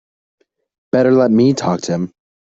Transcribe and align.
Better 0.91 1.11
let 1.11 1.29
me 1.29 1.53
talk 1.53 1.81
to 1.81 1.91
him. 1.93 2.11